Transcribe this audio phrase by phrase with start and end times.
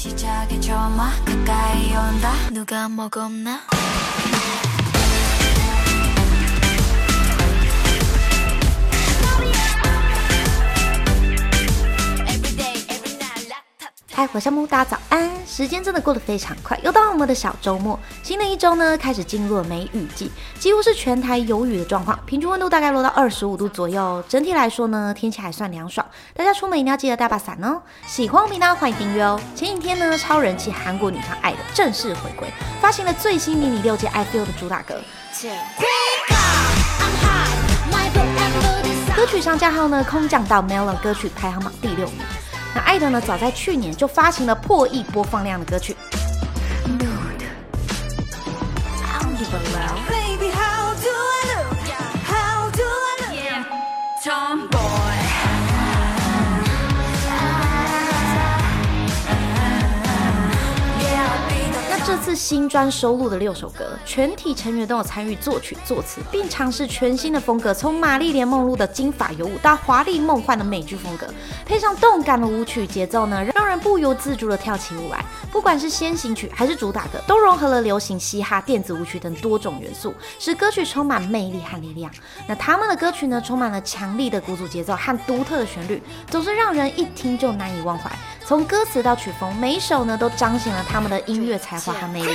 [0.00, 2.32] 시작의 전화 가까이 온다.
[2.50, 3.60] 누가 먹었나?
[14.20, 15.30] 嗨，我是木大家早安。
[15.46, 17.98] 时间真的过得非常快，又到了我们的小周末。
[18.22, 24.22] 新的一周呢，开始进入了梅雨季，几乎是全台有雨的状况，平均温度大概落到二十五度左右。
[24.28, 26.06] 整体来说呢，天气还算凉爽，
[26.36, 27.80] 大家出门一定要记得带把伞哦。
[28.06, 29.40] 喜欢我频道，欢迎订阅哦。
[29.54, 32.46] 前几天呢，超人气韩国女团爱的正式回归，
[32.78, 35.00] 发行了最新迷你六届 I Feel 的主打歌。
[39.16, 42.18] 歌曲上架后呢，空降到 Melon 歌曲排行榜第六名。
[42.74, 45.96] 那艾德呢，早在去年就发行了破亿播放量的歌曲。
[62.10, 71.32] 这次新专收录的六首歌，全体成员都有参与作曲作词，并尝试全新的风格，从玛丽莲梦露的金发尤物到华丽梦幻的美剧风格，
[71.64, 75.24] 配上动感的舞曲节奏呢，让人不由自主的跳起舞来。
[75.52, 82.10] 不管是先行曲还是主打歌，都融合了流行、嘻哈、电子舞曲等多种元素，使歌曲充满魅力和力量。
[82.48, 88.10] 那他们的歌曲呢，充满了强力的鼓组节奏和独特的旋律，总是让人一听就难以忘怀。
[88.50, 92.32] 从歌词到曲风，每一首呢都彰显了他们的音乐才华和魅力。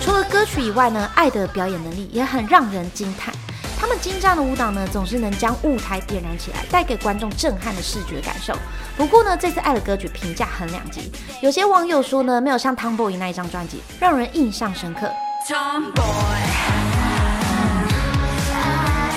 [0.00, 3.34] 除了歌曲以外呢，爱的表演能力也很让人惊叹。
[3.78, 8.56] 他们精湛的舞蹈呢，总是能将舞台点燃起来，带给观众震撼的视觉感受。
[8.96, 15.12] 不过呢，这次爱的歌曲评价很两极，有些网友说呢，没有像 Tomboy 那一张专辑让人印象深刻，
[15.46, 15.54] 觉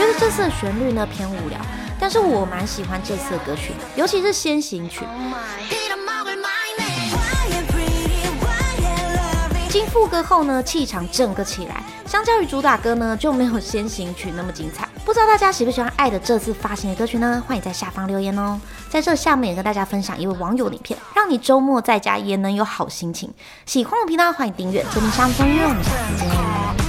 [0.06, 1.58] 得这次的旋律呢偏无聊。
[2.06, 5.04] 但是我蛮喜欢这次的歌曲，尤其是先行曲。
[9.70, 11.84] 进副歌后呢，气场整个起来。
[12.06, 14.88] 相较于主打歌呢，就没有先行曲那么精彩。
[15.04, 17.44] 不知道大家喜不喜欢爱的这次发行的歌曲呢？
[17.48, 18.62] 欢迎在下方留言哦。
[18.88, 23.34] 在这下面也跟大家分享一位网友影片，让你周末在家也能有好心情。
[23.66, 24.86] 喜欢我频道，欢迎订阅。
[24.94, 26.85] 祝你下次见，我们下次见。